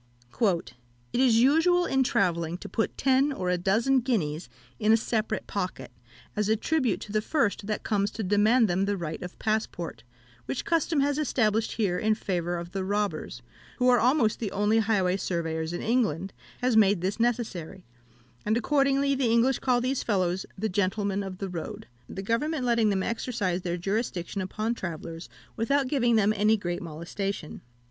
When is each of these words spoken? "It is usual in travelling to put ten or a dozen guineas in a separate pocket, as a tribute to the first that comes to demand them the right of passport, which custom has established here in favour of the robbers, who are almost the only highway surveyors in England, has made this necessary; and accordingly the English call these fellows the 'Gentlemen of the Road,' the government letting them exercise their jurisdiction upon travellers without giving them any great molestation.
"It 0.41 0.73
is 1.13 1.37
usual 1.37 1.85
in 1.85 2.01
travelling 2.01 2.57
to 2.57 2.67
put 2.67 2.97
ten 2.97 3.31
or 3.31 3.49
a 3.51 3.57
dozen 3.59 3.99
guineas 3.99 4.49
in 4.79 4.91
a 4.91 4.97
separate 4.97 5.45
pocket, 5.45 5.91
as 6.35 6.49
a 6.49 6.55
tribute 6.55 6.99
to 7.01 7.11
the 7.11 7.21
first 7.21 7.67
that 7.67 7.83
comes 7.83 8.09
to 8.09 8.23
demand 8.23 8.67
them 8.67 8.85
the 8.85 8.97
right 8.97 9.21
of 9.21 9.37
passport, 9.37 10.01
which 10.47 10.65
custom 10.65 11.01
has 11.01 11.19
established 11.19 11.73
here 11.73 11.99
in 11.99 12.15
favour 12.15 12.57
of 12.57 12.71
the 12.71 12.83
robbers, 12.83 13.43
who 13.77 13.89
are 13.89 13.99
almost 13.99 14.39
the 14.39 14.51
only 14.51 14.79
highway 14.79 15.17
surveyors 15.17 15.71
in 15.71 15.83
England, 15.83 16.33
has 16.63 16.75
made 16.75 17.01
this 17.01 17.19
necessary; 17.19 17.85
and 18.43 18.57
accordingly 18.57 19.13
the 19.13 19.29
English 19.29 19.59
call 19.59 19.81
these 19.81 20.01
fellows 20.01 20.47
the 20.57 20.67
'Gentlemen 20.67 21.21
of 21.21 21.37
the 21.37 21.47
Road,' 21.47 21.85
the 22.09 22.23
government 22.23 22.65
letting 22.65 22.89
them 22.89 23.03
exercise 23.03 23.61
their 23.61 23.77
jurisdiction 23.77 24.41
upon 24.41 24.73
travellers 24.73 25.29
without 25.55 25.87
giving 25.87 26.15
them 26.15 26.33
any 26.35 26.57
great 26.57 26.81
molestation. 26.81 27.61